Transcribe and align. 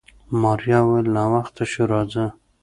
ماريا 0.41 0.79
وويل 0.83 1.07
ناوخته 1.17 1.63
شو 1.71 1.83
راځه. 1.91 2.25